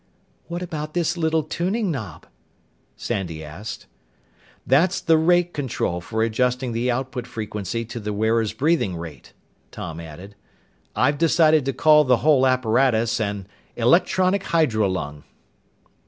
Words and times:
"What 0.47 0.63
about 0.63 0.95
this 0.95 1.15
little 1.15 1.43
tuning 1.43 1.91
knob?" 1.91 2.25
Sandy 2.95 3.43
asked. 3.43 3.85
"That's 4.65 4.99
the 4.99 5.15
rate 5.15 5.53
control 5.53 6.01
for 6.01 6.23
adjusting 6.23 6.71
the 6.71 6.89
output 6.89 7.27
frequency 7.27 7.85
to 7.85 7.99
the 7.99 8.11
wearer's 8.11 8.51
breathing 8.51 8.95
rate." 8.95 9.33
Tom 9.69 9.99
added, 9.99 10.33
"I've 10.95 11.19
decided 11.19 11.65
to 11.65 11.73
call 11.73 12.03
the 12.03 12.17
whole 12.25 12.47
apparatus 12.47 13.19
an 13.21 13.45
'electronic 13.77 14.45
hydrolung.'" 14.45 15.23